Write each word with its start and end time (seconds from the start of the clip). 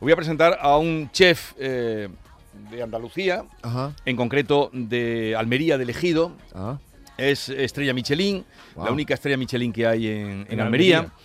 voy 0.00 0.12
a 0.12 0.16
presentar 0.16 0.58
a 0.60 0.76
un 0.78 1.10
chef 1.12 1.52
eh, 1.58 2.08
de 2.70 2.82
Andalucía, 2.82 3.44
Ajá. 3.62 3.92
en 4.04 4.16
concreto 4.16 4.70
de 4.72 5.34
Almería 5.36 5.78
de 5.78 5.84
Ejido. 5.90 6.32
Es 7.16 7.48
estrella 7.50 7.92
Michelin, 7.92 8.44
la 8.76 8.90
única 8.90 9.12
estrella 9.14 9.36
Michelin 9.36 9.72
que 9.72 9.86
hay 9.86 10.06
en, 10.08 10.30
en 10.30 10.46
En 10.50 10.60
Almería. 10.60 10.98
Almería. 11.00 11.16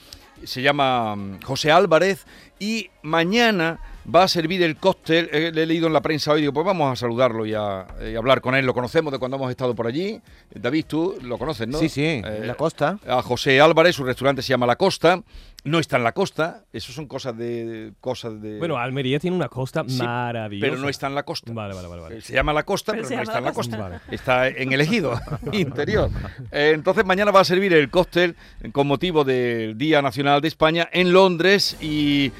Se 0.44 0.62
llama 0.62 1.16
mm, 1.16 1.42
José 1.44 1.72
Álvarez 1.72 2.26
y 2.60 2.90
mañana 3.02 3.80
va 4.14 4.24
a 4.24 4.28
servir 4.28 4.62
el 4.62 4.76
cóctel. 4.76 5.30
eh, 5.32 5.52
le 5.54 5.64
he 5.64 5.66
leído 5.66 5.88
en 5.88 5.94
la 5.94 6.02
prensa 6.02 6.34
hoy, 6.34 6.42
digo, 6.42 6.52
pues 6.52 6.66
vamos 6.66 6.92
a 6.92 6.96
saludarlo 6.98 7.46
y 7.46 7.54
a, 7.54 7.88
y 8.12 8.14
a 8.14 8.18
hablar 8.18 8.42
con 8.42 8.54
él. 8.54 8.66
Lo 8.66 8.74
conocemos 8.74 9.14
de 9.14 9.20
cuando 9.20 9.38
hemos 9.38 9.50
estado 9.50 9.74
por 9.74 9.88
allí. 9.88 10.20
David, 10.54 10.86
tú 10.88 11.16
lo 11.22 11.38
conoces, 11.38 11.68
¿no? 11.70 11.80
Sí, 11.80 11.88
sí, 11.88 12.04
Eh, 12.04 12.42
la 12.44 12.56
costa. 12.56 13.00
a 13.08 13.22
José 13.22 13.62
Álvarez, 13.62 13.96
su 13.96 14.04
restaurante 14.04 14.42
se 14.42 14.50
llama 14.50 14.66
La 14.68 14.76
Costa. 14.76 15.24
No 15.66 15.80
está 15.80 15.98
en 15.98 16.04
la 16.04 16.12
costa, 16.12 16.64
eso 16.72 16.94
son 16.94 17.08
cosas 17.08 17.36
de 17.36 17.92
cosas 18.00 18.40
de 18.40 18.60
Bueno, 18.60 18.78
Almería 18.78 19.18
tiene 19.20 19.36
una 19.36 19.50
costa 19.50 19.84
Sí, 19.88 19.98
maravillosa. 19.98 20.70
pero 20.70 20.80
no 20.82 20.90
está 20.90 21.08
en 21.08 21.16
la 21.16 21.24
costa. 21.24 21.52
Vale, 21.52 21.74
vale, 21.74 21.88
vale. 21.88 22.02
vale. 22.04 22.22
Se 22.22 22.34
llama 22.34 22.54
La 22.54 22.62
Costa, 22.64 22.92
Pero 22.92 23.10
no 23.10 23.22
está 23.22 23.40
en 23.40 23.44
La 23.46 23.52
costa. 23.52 23.76
Vale. 23.78 24.00
Está 24.12 24.48
en 24.48 24.72
el 24.74 24.82
ejido 24.82 25.20
interior. 25.52 26.12
Eh, 26.52 26.72
entonces 26.76 27.04
mañana 27.04 27.32
va 27.32 27.40
a 27.40 27.44
servir 27.44 27.74
el 27.74 27.90
cóctel 27.90 28.36
con 28.72 28.86
motivo 28.86 29.24
del 29.24 29.76
Día 29.76 30.04
Nacional 30.04 30.40
de 30.40 30.48
España 30.50 30.88
en 30.94 31.12
Londres 31.12 31.76
y 31.82 32.32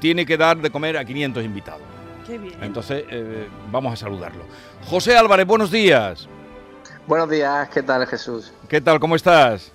tiene 0.00 0.26
que 0.26 0.36
dar 0.36 0.58
de 0.60 0.70
comer 0.70 0.96
a 0.98 1.04
500 1.04 1.44
invitados. 1.44 1.82
Qué 2.26 2.36
bien. 2.36 2.54
Entonces 2.62 3.04
eh, 3.10 3.46
vamos 3.70 3.92
a 3.92 3.96
saludarlo. 3.96 4.44
José 4.86 5.16
Álvarez, 5.16 5.46
buenos 5.46 5.70
días. 5.70 6.28
Buenos 7.06 7.30
días, 7.30 7.68
¿qué 7.68 7.82
tal 7.82 8.04
Jesús? 8.06 8.52
¿Qué 8.68 8.80
tal? 8.80 8.98
¿Cómo 8.98 9.14
estás? 9.16 9.72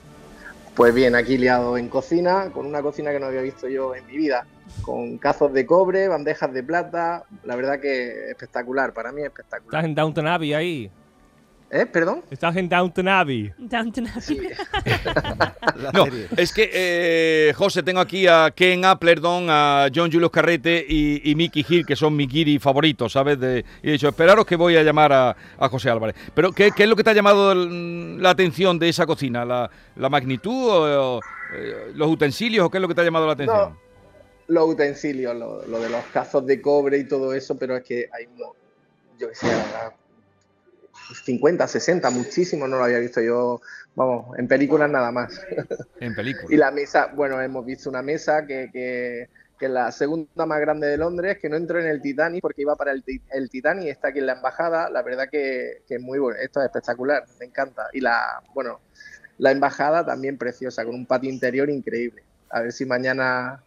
Pues 0.77 0.93
bien, 0.93 1.15
aquí 1.15 1.39
liado 1.39 1.75
en 1.75 1.89
cocina, 1.89 2.51
con 2.51 2.67
una 2.67 2.83
cocina 2.83 3.11
que 3.11 3.19
no 3.19 3.25
había 3.25 3.41
visto 3.41 3.67
yo 3.67 3.95
en 3.95 4.05
mi 4.05 4.15
vida, 4.15 4.45
con 4.83 5.17
cazos 5.17 5.51
de 5.51 5.65
cobre, 5.65 6.07
bandejas 6.07 6.53
de 6.53 6.61
plata, 6.61 7.23
la 7.45 7.55
verdad 7.55 7.79
que 7.79 8.29
espectacular, 8.29 8.93
para 8.93 9.11
mí 9.11 9.23
espectacular. 9.23 9.79
Estás 9.79 9.85
en 9.85 9.95
Downton 9.95 10.27
Abbey 10.27 10.53
ahí. 10.53 10.91
¿Eh? 11.69 11.85
¿Perdón? 11.85 12.23
Estás 12.31 12.55
en 12.55 12.69
Downton 12.69 13.07
Abbey. 13.09 13.51
Downton 13.57 14.07
Abbey. 14.07 14.21
Sí. 14.21 14.39
No, 15.93 16.05
es 16.35 16.51
que, 16.53 16.69
eh, 16.73 17.53
José, 17.55 17.83
tengo 17.83 17.99
aquí 17.99 18.25
a 18.25 18.51
Ken 18.55 18.83
Applerdon, 18.83 19.47
a 19.49 19.87
John 19.93 20.11
Julius 20.11 20.31
Carrete 20.31 20.83
y, 20.87 21.29
y 21.29 21.35
Mickey 21.35 21.63
Hill, 21.67 21.85
que 21.85 21.95
son 21.95 22.15
mi 22.15 22.25
guiri 22.25 22.57
favoritos, 22.57 23.11
¿sabes? 23.13 23.39
De- 23.39 23.63
y 23.83 23.89
he 23.89 23.91
dicho, 23.93 24.07
esperaros 24.07 24.45
que 24.45 24.55
voy 24.55 24.75
a 24.75 24.81
llamar 24.83 25.13
a, 25.13 25.35
a 25.57 25.69
José 25.69 25.89
Álvarez. 25.89 26.15
Pero, 26.33 26.51
¿qué, 26.51 26.71
qué 26.75 26.83
es 26.83 26.89
lo 26.89 26.95
que 26.95 27.03
te 27.03 27.11
ha 27.11 27.13
llamado 27.13 27.53
la 27.53 28.29
atención 28.31 28.79
de 28.79 28.89
esa 28.89 29.05
cocina? 29.05 29.45
¿La, 29.45 29.69
la 29.95 30.09
magnitud 30.09 30.67
o, 30.69 31.17
o, 31.17 31.21
eh, 31.55 31.91
los 31.93 32.09
utensilios 32.09 32.65
o 32.65 32.69
qué 32.71 32.77
es 32.77 32.81
lo 32.81 32.87
que 32.87 32.95
te 32.95 33.01
ha 33.01 33.05
llamado 33.05 33.27
la 33.27 33.33
atención? 33.33 33.57
No, 33.69 33.77
los 34.47 34.69
utensilios, 34.69 35.35
lo, 35.35 35.65
lo 35.67 35.79
de 35.79 35.89
los 35.89 36.03
cazos 36.05 36.45
de 36.45 36.59
cobre 36.61 36.97
y 36.97 37.03
todo 37.07 37.33
eso, 37.33 37.55
pero 37.57 37.77
es 37.77 37.83
que 37.83 38.09
hay 38.17 38.25
uno, 38.35 38.53
yo 39.19 39.29
que 39.29 39.35
sé, 39.35 39.47
50, 41.27 41.67
60, 41.67 42.09
muchísimo, 42.09 42.67
no 42.69 42.77
lo 42.77 42.85
había 42.85 42.99
visto 42.99 43.19
yo, 43.19 43.59
vamos, 43.95 44.37
en 44.39 44.47
películas 44.47 44.89
nada 44.89 45.11
más. 45.11 45.41
En 45.99 46.15
película. 46.15 46.47
Y 46.49 46.57
la 46.57 46.71
mesa, 46.71 47.11
bueno, 47.13 47.41
hemos 47.41 47.65
visto 47.65 47.89
una 47.89 48.01
mesa 48.01 48.45
que, 48.45 48.69
que, 48.71 49.27
que 49.59 49.65
es 49.65 49.71
la 49.71 49.91
segunda 49.91 50.45
más 50.45 50.61
grande 50.61 50.87
de 50.87 50.95
Londres, 50.95 51.37
que 51.41 51.49
no 51.49 51.57
entró 51.57 51.81
en 51.81 51.87
el 51.87 52.01
Titanic 52.01 52.41
porque 52.41 52.61
iba 52.61 52.77
para 52.77 52.93
el, 52.93 53.03
el 53.31 53.49
Titanic, 53.49 53.89
está 53.89 54.07
aquí 54.07 54.19
en 54.19 54.27
la 54.27 54.33
embajada, 54.35 54.89
la 54.89 55.01
verdad 55.01 55.27
que, 55.29 55.81
que 55.85 55.95
es 55.95 56.01
muy 56.01 56.17
bueno, 56.17 56.39
esto 56.39 56.61
es 56.61 56.67
espectacular, 56.67 57.25
me 57.39 57.45
encanta. 57.47 57.89
Y 57.91 57.99
la, 57.99 58.41
bueno, 58.53 58.79
la 59.37 59.51
embajada 59.51 60.05
también 60.05 60.37
preciosa, 60.37 60.85
con 60.85 60.95
un 60.95 61.05
patio 61.05 61.29
interior 61.29 61.69
increíble. 61.69 62.23
A 62.49 62.61
ver 62.61 62.71
si 62.71 62.85
mañana, 62.85 63.61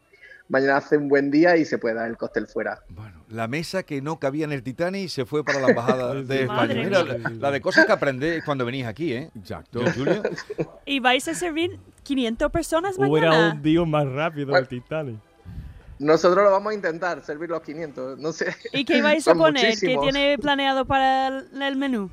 mañana 0.50 0.76
hace 0.76 0.98
un 0.98 1.08
buen 1.08 1.30
día 1.30 1.56
y 1.56 1.64
se 1.64 1.78
puede 1.78 1.94
dar 1.94 2.08
el 2.10 2.18
cóctel 2.18 2.46
fuera. 2.46 2.82
Bueno, 2.90 3.24
la 3.28 3.48
mesa 3.48 3.82
que 3.84 4.02
no 4.02 4.18
cabía 4.18 4.44
en 4.44 4.52
el 4.52 4.62
Titanic 4.62 5.08
se 5.08 5.24
fue 5.24 5.42
para 5.42 5.60
la 5.60 5.68
embajada 5.68 6.14
de 6.22 6.42
España. 6.42 6.74
Mira, 6.74 7.02
la, 7.04 7.30
la 7.30 7.50
de 7.50 7.60
cosas 7.62 7.86
que 7.86 7.92
aprendés 7.92 8.44
cuando 8.44 8.66
venís 8.66 8.84
aquí, 8.84 9.12
¿eh? 9.14 9.30
Exacto. 9.38 9.80
Julio. 9.96 10.22
¿Y 10.84 11.00
vais 11.00 11.27
a 11.28 11.34
servir 11.34 11.78
500 12.02 12.52
personas 12.52 12.98
Hubiera 12.98 13.28
mañana? 13.30 13.55
un 13.55 13.62
día 13.62 13.84
más 13.84 14.06
rápido 14.06 14.48
Bueno. 14.48 14.58
el 14.58 14.68
Titanic. 14.68 15.16
Nosotros 15.98 16.42
lo 16.44 16.50
vamos 16.50 16.72
a 16.72 16.74
intentar, 16.74 17.22
servir 17.22 17.50
los 17.50 17.60
500, 17.60 18.18
no 18.18 18.33
sé. 18.33 18.55
¿Y 18.72 18.84
qué 18.86 19.02
vais 19.02 19.27
a 19.28 19.34
poner? 19.36 19.78
¿Qué 19.78 19.96
tiene 19.98 20.39
planeado 20.39 20.84
para 20.86 21.28
el, 21.28 21.62
el 21.62 21.77
menú? 21.77 22.10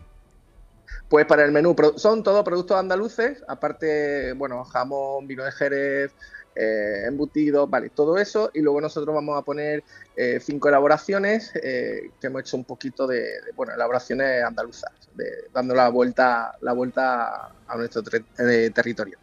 Pues 1.10 1.26
para 1.26 1.46
el 1.46 1.54
menú, 1.54 1.74
son 1.96 2.22
todos 2.22 2.44
productos 2.44 2.78
andaluces, 2.78 3.42
aparte, 3.48 4.34
bueno, 4.34 4.64
jamón, 4.66 5.26
vino 5.26 5.46
de 5.46 5.54
Jerez, 5.54 6.12
eh, 6.58 7.06
embutidos, 7.06 7.70
vale, 7.70 7.90
todo 7.90 8.18
eso. 8.18 8.50
Y 8.54 8.62
luego 8.62 8.82
nosotros 8.82 9.14
vamos 9.14 9.38
a 9.38 9.44
poner 9.44 9.84
eh, 10.16 10.40
cinco 10.42 10.70
elaboraciones 10.70 11.52
eh, 11.56 12.12
que 12.20 12.28
hemos 12.28 12.42
hecho 12.42 12.58
un 12.58 12.64
poquito 12.64 13.06
de, 13.06 13.26
bueno, 13.56 13.74
elaboraciones 13.74 14.44
andaluzas, 14.44 14.92
de, 15.14 15.50
dando 15.54 15.76
la 15.76 15.90
vuelta, 15.90 16.58
la 16.62 16.74
vuelta 16.74 17.52
a 17.68 17.78
nuestro 17.78 18.02
eh, 18.40 18.72
territorio. 18.74 19.18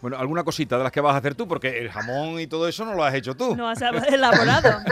Bueno, 0.00 0.16
alguna 0.16 0.44
cosita 0.44 0.78
de 0.78 0.84
las 0.84 0.92
que 0.92 1.00
vas 1.00 1.14
a 1.14 1.18
hacer 1.18 1.34
tú, 1.34 1.48
porque 1.48 1.78
el 1.78 1.90
jamón 1.90 2.38
y 2.38 2.46
todo 2.46 2.68
eso 2.68 2.84
no 2.84 2.94
lo 2.94 3.02
has 3.04 3.14
hecho 3.14 3.34
tú. 3.34 3.56
No 3.56 3.68
has 3.68 3.80
elaborado. 3.82 4.80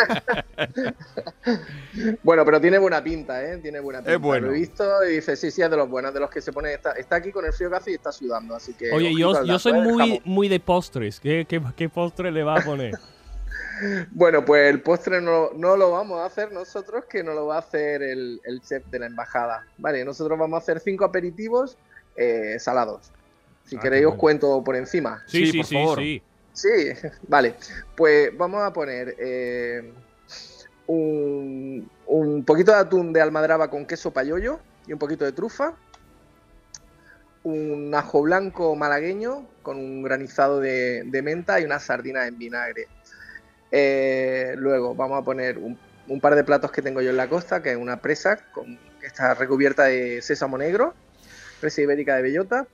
Bueno, 2.23 2.45
pero 2.45 2.61
tiene 2.61 2.79
buena 2.79 3.03
pinta, 3.03 3.43
¿eh? 3.43 3.59
Tiene 3.59 3.81
buena 3.81 4.01
pinta. 4.01 4.19
bueno. 4.19 4.49
Lo 4.49 4.53
he 4.53 4.59
visto 4.59 4.85
y 5.05 5.15
dice, 5.15 5.37
sí, 5.37 5.51
sí, 5.51 5.63
es 5.63 5.71
de 5.71 5.77
los 5.77 5.89
buenos, 5.89 6.13
de 6.13 6.21
los 6.21 6.29
que 6.29 6.41
se 6.41 6.53
pone, 6.53 6.75
está, 6.75 6.93
está 6.93 7.17
aquí 7.17 7.31
con 7.31 7.45
el 7.45 7.53
frío 7.53 7.71
que 7.71 7.77
hace 7.77 7.91
y 7.93 7.95
está 7.95 8.13
sudando, 8.13 8.55
así 8.55 8.75
que... 8.75 8.91
Oye, 8.93 9.15
yo, 9.17 9.59
soy 9.59 9.79
¿eh? 9.79 9.83
muy, 9.83 10.21
muy 10.25 10.49
de 10.49 10.61
postres. 10.61 11.21
¿Qué, 11.21 11.47
qué, 11.49 11.63
qué 11.77 11.89
postre 11.89 12.33
le 12.33 12.43
va 12.43 12.57
a 12.57 12.61
poner? 12.63 12.95
Bueno, 14.11 14.45
pues 14.45 14.71
el 14.71 14.81
postre 14.81 15.21
no, 15.21 15.51
no 15.55 15.77
lo 15.77 15.91
vamos 15.91 16.21
a 16.21 16.27
hacer 16.27 16.51
nosotros, 16.53 17.05
que 17.05 17.23
no 17.23 17.35
lo 17.35 17.47
va 17.47 17.57
a 17.57 17.59
hacer 17.59 18.03
el, 18.03 18.41
el 18.45 18.61
chef 18.63 18.87
de 18.87 18.99
la 18.99 19.07
embajada. 19.07 19.67
Vale, 19.77 20.05
nosotros 20.05 20.39
vamos 20.39 20.57
a 20.57 20.63
hacer 20.63 20.81
cinco 20.81 21.05
aperitivos 21.05 21.77
eh, 22.17 22.57
salados. 22.59 23.13
Si 23.67 23.77
Ah, 23.77 23.81
queréis 23.81 24.05
os 24.05 24.11
bueno. 24.13 24.21
cuento 24.21 24.65
por 24.65 24.77
encima. 24.77 25.23
Sí, 25.27 25.47
Sí, 25.47 25.53
sí, 25.53 25.59
por 25.59 25.67
sí, 25.67 25.75
favor. 25.75 25.99
sí. 25.99 26.23
Sí, 26.53 26.69
vale. 27.29 27.55
Pues 27.97 28.37
vamos 28.37 28.63
a 28.63 28.73
poner 28.73 29.15
eh, 29.19 29.93
un, 30.87 31.91
un 32.07 32.45
poquito 32.45 32.73
de 32.73 32.79
atún 32.79 33.13
de 33.13 33.21
almadraba 33.21 33.69
con 33.69 33.85
queso 33.87 34.11
payollo 34.13 34.61
y 34.87 34.93
un 34.93 34.99
poquito 34.99 35.25
de 35.25 35.33
trufa. 35.33 35.75
Un 37.43 37.95
ajo 37.95 38.23
blanco 38.23 38.75
malagueño 38.75 39.47
con 39.63 39.77
un 39.79 40.03
granizado 40.03 40.59
de, 40.61 41.03
de 41.07 41.23
menta 41.23 41.61
y 41.61 41.65
unas 41.65 41.85
sardinas 41.85 42.27
en 42.27 42.39
vinagre. 42.39 42.89
Eh, 43.71 44.55
luego 44.57 44.95
vamos 44.95 45.21
a 45.21 45.25
poner 45.25 45.59
un, 45.59 45.79
un 46.09 46.21
par 46.21 46.35
de 46.35 46.43
platos 46.45 46.73
que 46.73 46.83
tengo 46.83 47.01
yo 47.03 47.11
en 47.11 47.17
la 47.17 47.29
costa, 47.29 47.63
que 47.63 47.73
es 47.73 47.77
una 47.77 48.01
presa 48.01 48.39
con, 48.53 48.79
que 49.01 49.07
está 49.07 49.35
recubierta 49.35 49.85
de 49.85 50.23
sésamo 50.23 50.59
negro, 50.59 50.95
presa 51.61 51.83
ibérica 51.83 52.17
de 52.17 52.23
bellota, 52.23 52.67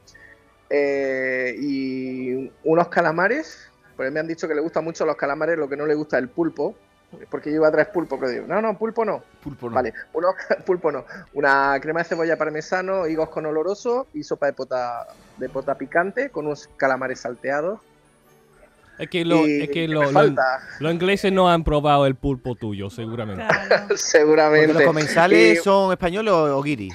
eh, 0.75 1.55
y 1.61 2.51
unos 2.65 2.89
calamares. 2.89 3.69
Pues 3.95 4.11
me 4.11 4.21
han 4.21 4.27
dicho 4.27 4.49
que 4.49 4.55
le 4.55 4.63
gustan 4.63 4.85
mucho 4.85 5.05
los 5.05 5.17
calamares, 5.17 5.59
lo 5.59 5.69
que 5.69 5.77
no 5.77 5.85
le 5.87 5.95
gusta 5.95 6.17
es 6.17 6.23
el 6.23 6.31
pulpo, 6.31 6.75
porque 7.31 7.51
yo 7.51 7.57
iba 7.57 7.69
a 7.69 7.71
traer 7.71 7.93
pulpo, 7.93 8.19
pero 8.19 8.33
digo, 8.33 8.47
no, 8.49 8.63
no, 8.63 8.77
pulpo 8.79 9.05
no. 9.05 9.23
Pulpo 9.45 9.69
no. 9.69 9.75
Vale, 9.75 9.93
unos 10.15 10.35
pulpo 10.67 10.91
no. 10.91 11.05
Una 11.35 11.79
crema 11.81 12.01
de 12.01 12.05
cebolla 12.07 12.37
parmesano, 12.39 13.07
higos 13.07 13.29
con 13.29 13.45
oloroso 13.45 14.07
y 14.15 14.23
sopa 14.25 14.47
de 14.47 14.55
pota, 14.55 15.07
de 15.37 15.49
pota 15.51 15.75
picante 15.77 16.31
con 16.31 16.47
unos 16.47 16.69
calamares 16.79 17.21
salteados. 17.21 17.81
Es 18.99 19.09
que, 19.09 19.25
lo, 19.25 19.45
es 19.47 19.69
que 19.69 19.71
¿qué 19.71 19.89
lo- 19.89 20.11
lo- 20.11 20.35
los 20.81 20.93
ingleses 20.93 21.33
no 21.33 21.51
han 21.51 21.65
probado 21.65 22.07
el 22.07 22.15
pulpo 22.15 22.55
tuyo, 22.55 22.89
seguramente. 22.89 23.43
Claro. 23.47 23.85
Porque 23.89 23.97
Seguramente. 23.99 24.73
los 24.75 24.83
comensales 24.83 25.59
Y- 25.59 25.63
son 25.63 25.93
españoles 25.93 26.33
o, 26.33 26.57
o 26.59 26.63
guiris. 26.63 26.95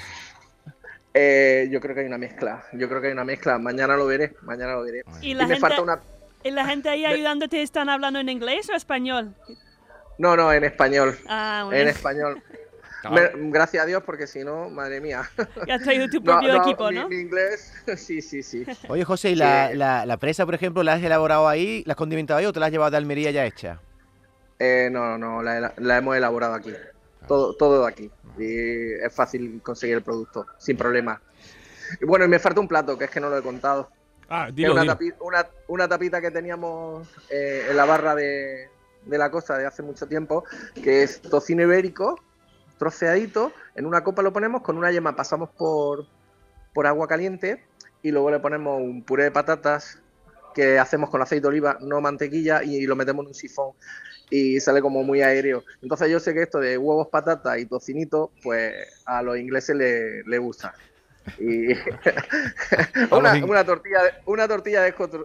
Eh, 1.19 1.67
yo 1.71 1.79
creo 1.81 1.95
que 1.95 2.01
hay 2.01 2.07
una 2.07 2.17
mezcla. 2.17 2.63
Yo 2.73 2.87
creo 2.87 3.01
que 3.01 3.07
hay 3.07 3.13
una 3.13 3.23
mezcla. 3.25 3.57
Mañana 3.57 3.95
lo 3.95 4.05
veré. 4.05 4.33
Mañana 4.43 4.73
lo 4.73 4.83
veré. 4.83 5.03
¿Y 5.21 5.31
Y 5.31 5.33
la, 5.33 5.43
me 5.47 5.55
gente, 5.55 5.61
falta 5.61 5.81
una. 5.81 5.99
¿Y 6.43 6.51
la 6.51 6.65
gente 6.65 6.89
ahí 6.89 7.05
ayudándote 7.07 7.61
están 7.61 7.89
hablando 7.89 8.19
en 8.19 8.29
inglés 8.29 8.69
o 8.69 8.73
español? 8.75 9.33
No, 10.19 10.35
no, 10.35 10.51
en 10.53 10.63
español. 10.63 11.17
Ah, 11.27 11.63
bueno. 11.65 11.81
En 11.81 11.87
español. 11.87 12.41
Me- 13.11 13.29
gracias 13.51 13.83
a 13.83 13.85
Dios, 13.85 14.03
porque 14.03 14.27
si 14.27 14.43
no, 14.43 14.69
madre 14.69 14.99
mía. 14.99 15.29
Ya 15.65 15.75
has 15.75 15.83
traído 15.83 16.07
tu 16.09 16.21
propio 16.23 16.53
no, 16.53 16.61
equipo, 16.63 16.91
¿no? 16.91 17.07
mi 17.07 17.15
inglés, 17.17 17.71
sí, 17.95 18.21
sí, 18.21 18.43
sí. 18.43 18.65
Oye, 18.89 19.03
José, 19.05 19.31
¿y 19.31 19.35
la, 19.35 19.69
Sí. 19.69 19.77
la, 19.77 20.05
la 20.05 20.17
presa, 20.17 20.45
por 20.45 20.55
ejemplo, 20.55 20.83
la 20.83 20.93
has 20.93 21.03
elaborado 21.03 21.47
ahí, 21.47 21.83
la 21.85 21.93
has 21.93 21.97
condimentado 21.97 22.39
ahí 22.39 22.45
o 22.45 22.51
te 22.53 22.59
la 22.59 22.65
has 22.65 22.71
llevado 22.71 22.91
de 22.91 22.97
Almería 22.97 23.31
ya 23.31 23.45
hecha? 23.45 23.79
Eh, 24.59 24.89
no, 24.91 25.17
no, 25.17 25.41
la, 25.41 25.73
la 25.77 25.97
hemos 25.97 26.17
elaborado 26.17 26.55
aquí. 26.55 26.73
Todo, 27.27 27.53
todo 27.53 27.81
de 27.83 27.87
aquí. 27.87 28.11
Y 28.37 28.93
es 29.05 29.13
fácil 29.13 29.61
conseguir 29.61 29.97
el 29.97 30.03
producto, 30.03 30.45
sin 30.57 30.77
problema. 30.77 31.21
Y 32.01 32.05
bueno, 32.05 32.25
y 32.25 32.27
me 32.27 32.39
falta 32.39 32.59
un 32.59 32.67
plato, 32.67 32.97
que 32.97 33.05
es 33.05 33.09
que 33.11 33.19
no 33.19 33.29
lo 33.29 33.37
he 33.37 33.41
contado. 33.41 33.89
Ah, 34.29 34.49
dilo, 34.51 34.73
una, 34.73 34.81
dilo. 34.81 34.93
tapi- 34.93 35.13
una- 35.21 35.47
una 35.67 35.87
tapita 35.87 36.19
que 36.21 36.31
teníamos 36.31 37.07
eh, 37.29 37.67
en 37.69 37.77
la 37.77 37.85
barra 37.85 38.13
de, 38.15 38.69
de 39.05 39.17
la 39.17 39.31
costa 39.31 39.57
de 39.57 39.65
hace 39.65 39.83
mucho 39.83 40.07
tiempo, 40.07 40.43
que 40.83 41.03
es 41.03 41.21
tocino 41.21 41.63
ibérico, 41.63 42.19
troceadito, 42.77 43.53
en 43.75 43.85
una 43.85 44.03
copa 44.03 44.21
lo 44.21 44.33
ponemos, 44.33 44.61
con 44.61 44.77
una 44.77 44.91
yema 44.91 45.15
pasamos 45.15 45.49
por, 45.51 46.05
por 46.73 46.87
agua 46.87 47.07
caliente 47.07 47.65
y 48.03 48.11
luego 48.11 48.29
le 48.31 48.39
ponemos 48.39 48.81
un 48.81 49.03
puré 49.03 49.23
de 49.23 49.31
patatas 49.31 49.99
que 50.57 50.79
hacemos 50.79 51.11
con 51.11 51.21
aceite 51.21 51.43
de 51.43 51.49
oliva, 51.49 51.77
no 51.79 52.01
mantequilla, 52.01 52.63
y, 52.63 52.87
lo 52.87 52.95
metemos 52.95 53.23
en 53.23 53.27
un 53.27 53.33
sifón 53.35 53.73
y 54.31 54.59
sale 54.59 54.81
como 54.81 55.03
muy 55.03 55.21
aéreo. 55.21 55.63
Entonces 55.83 56.09
yo 56.09 56.19
sé 56.19 56.33
que 56.33 56.41
esto 56.41 56.59
de 56.59 56.79
huevos, 56.79 57.07
patatas 57.09 57.59
y 57.59 57.67
tocinito, 57.67 58.31
pues 58.41 58.73
a 59.05 59.21
los 59.21 59.37
ingleses 59.37 59.75
les 59.75 60.25
le 60.25 60.37
gusta. 60.39 60.73
Y 61.39 61.67
una, 63.15 63.45
una 63.45 63.63
tortilla, 63.63 63.99
una 64.25 64.47
tortilla 64.47 64.81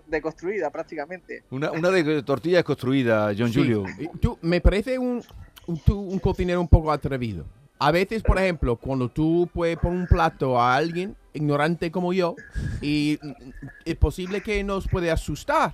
deconstruida 0.06 0.70
prácticamente. 0.70 1.44
Una, 1.50 1.70
una 1.70 1.90
de 1.90 2.22
tortilla 2.22 2.58
desconstruida, 2.58 3.32
John 3.36 3.52
Sí. 3.52 3.60
Julio. 3.60 3.84
Tú, 4.20 4.38
me 4.42 4.60
parece 4.60 4.98
un, 4.98 5.24
un, 5.66 5.78
tú, 5.80 5.98
un 5.98 6.18
cocinero 6.18 6.60
un 6.60 6.68
poco 6.68 6.92
atrevido. 6.92 7.46
A 7.86 7.90
veces, 7.90 8.22
por 8.22 8.38
ejemplo, 8.38 8.76
cuando 8.76 9.08
tú 9.08 9.48
puedes 9.52 9.76
poner 9.78 9.98
un 10.00 10.06
plato 10.06 10.60
a 10.60 10.74
alguien 10.76 11.16
ignorante 11.34 11.90
como 11.90 12.12
yo, 12.12 12.36
y 12.80 13.18
es 13.84 13.96
posible 13.96 14.40
que 14.42 14.62
nos 14.62 14.86
puede 14.88 15.10
asustar. 15.10 15.72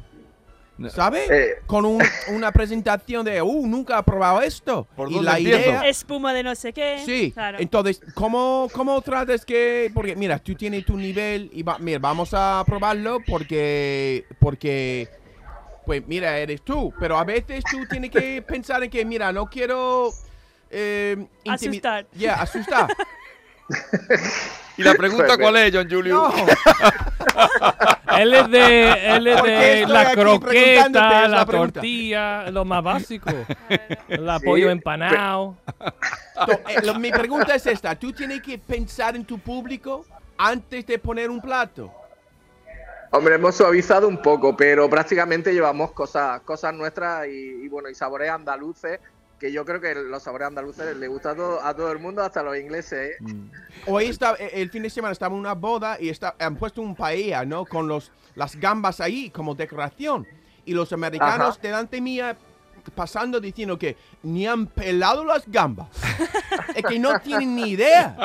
¿sabes? 0.90 1.28
Eh. 1.28 1.54
Con 1.66 1.84
un- 1.84 2.00
una 2.32 2.52
presentación 2.52 3.24
de, 3.24 3.42
uh, 3.42 3.66
nunca 3.66 3.98
he 3.98 4.02
probado 4.04 4.40
esto. 4.42 4.86
¿Por 4.94 5.10
y 5.10 5.14
dónde 5.14 5.30
la 5.30 5.38
empiezo? 5.38 5.58
idea... 5.58 5.88
Espuma 5.88 6.32
de 6.32 6.44
no 6.44 6.54
sé 6.54 6.72
qué. 6.72 7.02
Sí, 7.04 7.32
Claro. 7.32 7.58
entonces, 7.60 8.00
¿cómo, 8.14 8.68
¿cómo 8.72 9.00
tratas 9.02 9.44
que...? 9.44 9.90
Porque, 9.92 10.14
mira, 10.14 10.38
tú 10.38 10.54
tienes 10.54 10.84
tu 10.86 10.96
nivel 10.96 11.50
y 11.52 11.64
va- 11.64 11.78
mira, 11.80 11.98
vamos 11.98 12.30
a 12.32 12.62
probarlo 12.64 13.18
porque... 13.26 14.24
Porque... 14.38 15.08
Pues 15.84 16.06
mira, 16.06 16.38
eres 16.38 16.62
tú, 16.62 16.92
pero 17.00 17.18
a 17.18 17.24
veces 17.24 17.64
tú 17.68 17.78
tienes 17.90 18.10
que 18.12 18.40
pensar 18.42 18.80
en 18.84 18.88
que, 18.90 19.04
mira, 19.04 19.32
no 19.32 19.46
quiero... 19.46 20.10
Eh, 20.70 21.26
Asustar. 21.48 22.06
Ya, 22.12 22.34
asustar. 22.34 22.88
¿Y 24.76 24.82
la 24.82 24.94
pregunta 24.94 25.36
cuál 25.36 25.56
es, 25.56 25.74
John 25.74 25.88
Julio? 25.90 26.14
No, 26.14 26.32
Él 28.18 28.34
es 28.34 28.50
de, 28.50 29.16
él 29.16 29.26
es 29.26 29.36
¿Por 29.38 29.46
qué 29.46 29.52
de 29.52 29.86
la 29.86 30.12
croqueta, 30.12 31.28
la 31.28 31.46
pregunta? 31.46 31.72
tortilla, 31.74 32.50
lo 32.50 32.64
más 32.64 32.82
básico. 32.82 33.30
El 34.08 34.28
Sí, 34.38 34.44
pollo 34.44 34.70
empanado. 34.70 35.56
no, 36.46 36.52
eh, 36.68 36.80
lo- 36.84 36.94
mi 36.98 37.10
pregunta 37.10 37.54
es 37.54 37.66
esta. 37.66 37.94
Tú 37.96 38.12
tienes 38.12 38.40
que 38.40 38.58
pensar 38.58 39.14
en 39.16 39.24
tu 39.24 39.38
público 39.38 40.04
antes 40.36 40.86
de 40.86 40.98
poner 40.98 41.30
un 41.30 41.40
plato. 41.40 41.92
Hombre, 43.10 43.36
hemos 43.36 43.56
suavizado 43.56 44.06
un 44.08 44.20
poco, 44.20 44.56
pero 44.56 44.88
prácticamente 44.90 45.52
llevamos 45.52 45.92
cosas, 45.92 46.40
cosas 46.42 46.74
nuestras 46.74 47.26
y, 47.26 47.64
y 47.64 47.68
bueno, 47.68 47.88
y 47.88 47.94
sabores 47.94 48.30
andaluces, 48.30 49.00
que 49.38 49.52
yo 49.52 49.64
creo 49.64 49.80
que 49.80 49.94
los 49.94 50.22
sabores 50.22 50.48
andaluces 50.48 50.96
les 50.96 51.08
gusta 51.08 51.30
a 51.30 51.34
todo, 51.36 51.62
a 51.62 51.74
todo 51.74 51.92
el 51.92 51.98
mundo, 51.98 52.22
hasta 52.22 52.40
a 52.40 52.42
los 52.42 52.56
ingleses. 52.58 53.12
¿eh? 53.12 53.16
Mm. 53.20 53.50
Hoy 53.86 54.06
está, 54.06 54.34
eh, 54.38 54.50
el 54.54 54.70
fin 54.70 54.82
de 54.82 54.90
semana 54.90 55.12
estaba 55.12 55.34
en 55.34 55.40
una 55.40 55.54
boda 55.54 55.96
y 56.00 56.08
está, 56.08 56.34
han 56.38 56.56
puesto 56.56 56.82
un 56.82 56.94
paella, 56.96 57.44
¿no? 57.44 57.64
Con 57.64 57.86
los, 57.88 58.10
las 58.34 58.56
gambas 58.56 59.00
ahí 59.00 59.30
como 59.30 59.54
decoración. 59.54 60.26
Y 60.64 60.74
los 60.74 60.92
americanos 60.92 61.50
Ajá. 61.56 61.58
delante 61.62 62.00
mía 62.00 62.36
pasando 62.94 63.40
diciendo 63.40 63.78
que 63.78 63.96
ni 64.22 64.46
han 64.46 64.66
pelado 64.66 65.24
las 65.24 65.46
gambas. 65.46 65.88
es 66.74 66.82
que 66.84 66.98
no 66.98 67.18
tienen 67.20 67.54
ni 67.54 67.70
idea. 67.70 68.16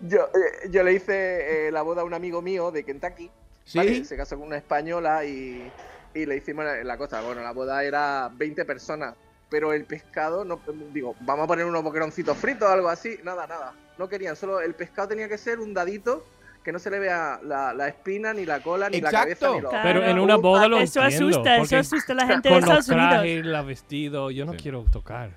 Yo, 0.00 0.20
eh, 0.26 0.68
yo 0.70 0.82
le 0.82 0.92
hice 0.94 1.68
eh, 1.68 1.72
la 1.72 1.82
boda 1.82 2.02
a 2.02 2.04
un 2.04 2.14
amigo 2.14 2.42
mío 2.42 2.70
de 2.70 2.84
Kentucky, 2.84 3.30
Sí. 3.64 3.78
¿vale? 3.78 4.04
se 4.04 4.16
casó 4.16 4.36
con 4.36 4.46
una 4.46 4.56
española 4.58 5.24
y, 5.24 5.70
y 6.14 6.24
le 6.26 6.36
hicimos 6.36 6.64
en 6.66 6.86
la 6.86 6.96
costa. 6.96 7.20
Bueno, 7.22 7.42
la 7.42 7.52
boda 7.52 7.82
era 7.82 8.30
20 8.32 8.64
personas, 8.64 9.14
pero 9.48 9.72
el 9.72 9.84
pescado, 9.84 10.44
no 10.44 10.60
digo, 10.92 11.14
vamos 11.20 11.44
a 11.44 11.46
poner 11.46 11.64
unos 11.66 11.82
boqueroncitos 11.82 12.36
fritos 12.36 12.68
o 12.68 12.72
algo 12.72 12.88
así, 12.88 13.18
nada, 13.22 13.46
nada. 13.46 13.74
No 13.98 14.08
querían, 14.08 14.36
solo 14.36 14.60
el 14.60 14.74
pescado 14.74 15.08
tenía 15.08 15.28
que 15.28 15.38
ser 15.38 15.60
un 15.60 15.72
dadito 15.72 16.26
que 16.66 16.72
no 16.72 16.80
se 16.80 16.90
le 16.90 16.98
vea 16.98 17.38
la, 17.44 17.72
la 17.72 17.86
espina, 17.86 18.34
ni 18.34 18.44
la 18.44 18.58
cola, 18.58 18.90
ni 18.90 19.00
la 19.00 19.08
Exacto. 19.10 19.22
cabeza, 19.28 19.50
ni 19.54 19.60
los 19.60 19.70
Claro. 19.70 19.88
Pero 19.88 20.04
en 20.10 20.18
una 20.18 20.34
boda 20.34 20.66
lo 20.66 20.78
Eso 20.78 21.00
entiendo. 21.00 21.28
asusta, 21.28 21.52
eso 21.54 21.60
porque 21.62 21.76
asusta 21.76 22.12
a 22.12 22.16
la 22.16 22.26
gente 22.26 22.48
de 22.48 22.54
Con 22.56 22.60
los 22.68 22.70
Estados 22.80 22.88
Unidos. 22.88 23.10
trajes, 23.10 23.46
la 23.46 23.62
vestido, 23.62 24.30
yo 24.32 24.44
no 24.46 24.52
Sí. 24.52 24.58
quiero 24.62 24.84
tocar. 24.90 25.30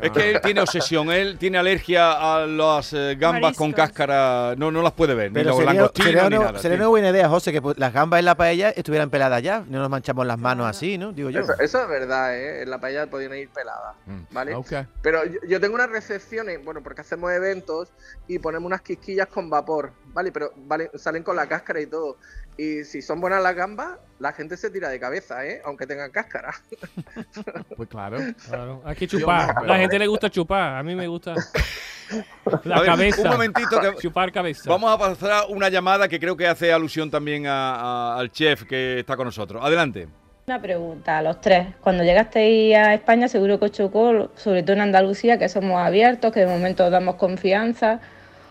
Es 0.00 0.10
que 0.12 0.30
él 0.30 0.40
tiene 0.40 0.60
obsesión, 0.60 1.10
él 1.10 1.36
tiene 1.36 1.58
alergia 1.58 2.12
a 2.12 2.46
las 2.46 2.92
eh, 2.92 3.16
gambas 3.18 3.56
con 3.56 3.72
cáscara, 3.72 4.54
no, 4.56 4.70
no 4.70 4.80
las 4.82 4.92
puede 4.92 5.14
ver, 5.14 5.32
Pero 5.32 5.42
ni 5.42 5.48
los 5.48 5.56
sería, 5.56 5.72
langostinos 5.74 6.06
sería 6.06 6.30
ni 6.30 6.36
una, 6.36 6.46
nada. 6.46 6.58
sería 6.60 6.76
una 6.78 6.86
buena 6.86 7.10
idea, 7.10 7.28
José, 7.28 7.52
que 7.52 7.60
las 7.76 7.92
gambas 7.92 8.20
en 8.20 8.24
la 8.26 8.36
paella 8.36 8.70
estuvieran 8.70 9.10
peladas 9.10 9.42
ya. 9.42 9.64
No 9.68 9.80
nos 9.80 9.90
manchamos 9.90 10.24
las 10.26 10.38
manos 10.38 10.66
así, 10.66 10.96
¿no? 10.96 11.12
Digo 11.12 11.28
yo. 11.30 11.40
Eso, 11.40 11.52
eso 11.60 11.82
es 11.82 11.88
verdad, 11.88 12.36
¿eh? 12.38 12.62
En 12.62 12.70
la 12.70 12.78
paella 12.80 13.08
podían 13.10 13.34
ir 13.34 13.48
peladas, 13.50 13.96
Mm. 14.06 14.20
¿vale? 14.30 14.54
Ok. 14.54 14.72
Pero 15.02 15.24
yo, 15.26 15.40
yo 15.48 15.60
tengo 15.60 15.74
unas 15.74 15.90
recepciones, 15.90 16.64
bueno, 16.64 16.82
porque 16.82 17.00
hacemos 17.00 17.30
eventos 17.32 17.92
y 18.28 18.38
ponemos 18.38 18.66
unas 18.68 18.80
quisquillas 18.82 19.26
con 19.26 19.50
vapor, 19.50 19.92
¿vale? 20.18 20.32
Pero 20.32 20.50
vale, 20.56 20.90
salen 20.96 21.22
con 21.22 21.36
la 21.36 21.46
cáscara 21.46 21.80
y 21.80 21.86
todo. 21.86 22.16
Y 22.56 22.82
si 22.82 23.00
son 23.02 23.20
buenas 23.20 23.40
las 23.40 23.54
gambas, 23.54 23.98
la 24.18 24.32
gente 24.32 24.56
se 24.56 24.68
tira 24.70 24.88
de 24.88 24.98
cabeza, 24.98 25.46
¿eh? 25.46 25.62
Aunque 25.64 25.86
tengan 25.86 26.10
cáscara. 26.10 26.52
Pues 27.76 27.88
claro. 27.88 28.18
Claro, 28.48 28.82
hay 28.84 28.96
que 28.96 29.06
chupar. 29.06 29.46
no, 29.48 29.54
pero- 29.60 29.66
La 29.66 29.78
gente 29.78 29.98
le 30.00 30.06
gusta 30.08 30.28
chupar. 30.28 30.74
A 30.78 30.82
mí 30.82 30.96
me 30.96 31.06
gusta 31.06 31.34
la 32.64 32.76
A 32.76 32.80
ver, 32.80 32.86
cabeza. 32.88 33.22
Un 33.22 33.28
momentito 33.28 33.80
que 33.80 33.94
Chupar 34.00 34.32
cabeza. 34.32 34.68
vamos 34.68 34.90
a 34.92 34.98
pasar 34.98 35.44
una 35.50 35.68
llamada 35.68 36.08
que 36.08 36.18
creo 36.18 36.36
que 36.36 36.48
hace 36.48 36.72
alusión 36.72 37.10
también 37.10 37.46
a- 37.46 37.74
a- 37.76 38.18
al 38.18 38.32
chef 38.32 38.64
que 38.64 38.98
está 38.98 39.16
con 39.16 39.26
nosotros. 39.26 39.62
Adelante. 39.64 40.08
Una 40.48 40.60
pregunta 40.60 41.18
a 41.18 41.22
los 41.22 41.40
tres. 41.40 41.74
Cuando 41.80 42.02
llegasteis 42.02 42.74
a 42.76 42.94
España, 42.94 43.28
seguro 43.28 43.58
que 43.60 43.66
os 43.66 43.70
chocó, 43.72 44.30
sobre 44.34 44.62
todo 44.62 44.72
en 44.72 44.80
Andalucía, 44.80 45.38
que 45.38 45.48
somos 45.48 45.78
abiertos, 45.78 46.32
que 46.32 46.40
de 46.40 46.46
momento 46.46 46.86
os 46.86 46.90
damos 46.90 47.14
confianza. 47.16 48.00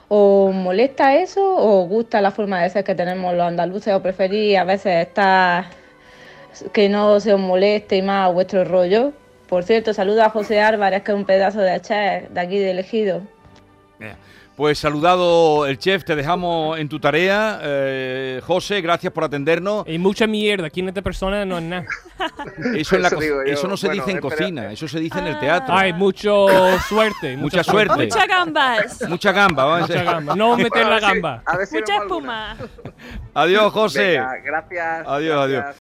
¿Os 0.10 0.56
molesta 0.56 1.16
eso 1.16 1.44
o 1.44 1.86
gusta 1.86 2.22
la 2.22 2.32
forma 2.32 2.62
de 2.62 2.70
ser 2.70 2.84
que 2.86 2.96
tenemos 2.96 3.34
los 3.34 3.46
andaluces 3.46 3.94
o 3.94 4.02
preferís 4.02 4.58
a 4.58 4.64
veces 4.64 5.08
estar 5.08 5.66
que 6.72 6.88
no 6.88 7.20
se 7.20 7.34
os 7.34 7.40
moleste 7.40 7.98
y 7.98 8.02
más 8.02 8.34
vuestro 8.34 8.64
rollo? 8.64 9.12
Por 9.50 9.64
cierto, 9.64 9.94
saludo 9.94 10.24
a 10.24 10.30
José 10.30 10.62
Álvarez, 10.62 11.04
que 11.04 11.12
es 11.12 11.18
un 11.18 11.26
pedazo 11.26 11.60
de 11.60 11.82
chef 11.82 12.30
de 12.30 12.40
aquí 12.40 12.58
de 12.58 12.72
Elegido. 12.72 13.22
Pues 14.58 14.80
saludado 14.80 15.68
el 15.68 15.78
chef, 15.78 16.04
te 16.04 16.16
dejamos 16.16 16.80
en 16.80 16.90
tu 16.90 17.00
tarea. 17.00 17.60
Eh, 17.62 18.42
José, 18.44 18.82
gracias 18.82 19.14
por 19.14 19.24
atendernos. 19.24 19.86
Y 19.88 20.00
mucha 20.00 20.26
mierda. 20.26 20.66
Aquí 20.66 20.80
en 20.80 20.88
esta 20.88 21.04
persona 21.04 21.46
no 21.46 21.60
es 21.60 21.64
nada. 21.64 21.86
Eso, 22.76 22.96
en 22.96 23.04
la 23.04 23.08
Eso 23.10 23.20
yo. 23.62 23.68
no 23.68 23.78
se 23.78 23.86
Bueno, 23.86 24.02
dice 24.04 24.12
en 24.14 24.18
espera. 24.18 24.36
cocina, 24.36 24.72
eso 24.72 24.88
se 24.88 25.00
dice 25.00 25.20
en 25.20 25.28
el 25.28 25.36
Ah. 25.36 25.40
teatro. 25.40 25.76
Hay 25.76 25.94
mucho 25.94 26.48
suerte. 26.90 27.38
Mucha 27.38 27.64
suerte. 27.64 27.94
Muchas 28.06 28.28
gambas. 28.28 29.04
Mucha 29.08 29.32
gamba. 29.32 29.64
vamos 29.64 29.78
a 29.78 29.82
Mucha 29.82 29.94
decir. 29.94 30.10
gamba. 30.12 30.36
No 30.36 30.58
meter 30.58 30.70
Bueno, 30.72 30.90
la 30.90 31.00
si- 31.00 31.06
gamba. 31.06 31.44
si 31.70 31.76
Mucha 31.76 31.94
alguna. 32.02 32.54
espuma. 32.54 32.58
Adiós, 33.36 33.72
José. 33.74 34.08
Venga, 34.10 34.38
gracias. 34.44 35.08
Adiós, 35.08 35.40
adiós. 35.46 35.76